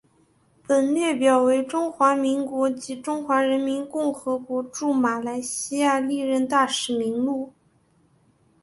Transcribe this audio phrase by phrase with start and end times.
[0.65, 7.53] 本列表为中华民国及中华人民共和国驻马来西亚历任大使名录。